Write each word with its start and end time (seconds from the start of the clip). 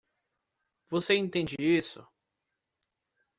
Você 0.89 1.13
entende 1.13 1.55
isso? 1.59 2.03